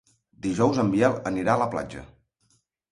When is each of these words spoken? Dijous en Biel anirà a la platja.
Dijous 0.45 0.79
en 0.85 0.89
Biel 0.95 1.21
anirà 1.33 1.55
a 1.59 1.63
la 1.65 1.69
platja. 1.77 2.05